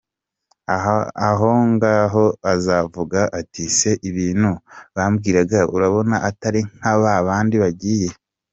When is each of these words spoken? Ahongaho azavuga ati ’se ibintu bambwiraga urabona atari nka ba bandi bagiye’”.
Ahongaho 1.29 2.25
azavuga 2.53 3.19
ati 3.39 3.63
’se 3.77 3.91
ibintu 4.09 4.51
bambwiraga 4.95 5.59
urabona 5.75 6.15
atari 6.29 6.59
nka 6.77 6.93
ba 7.01 7.13
bandi 7.27 7.55
bagiye’”. 7.63 8.09